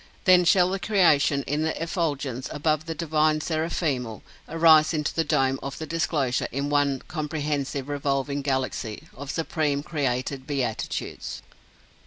[0.23, 5.59] Then shall the creation in the effulgence above the divine seraphemal, arise into the dome
[5.61, 11.43] of the disclosure in one comprehensive revolving galaxy of supreme created beatitudes."